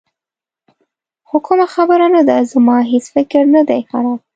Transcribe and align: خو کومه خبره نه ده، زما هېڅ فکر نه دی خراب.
خو 1.27 1.37
کومه 1.47 1.65
خبره 1.75 2.07
نه 2.15 2.21
ده، 2.29 2.35
زما 2.51 2.75
هېڅ 2.91 3.05
فکر 3.15 3.41
نه 3.55 3.61
دی 3.67 3.79
خراب. 3.89 4.19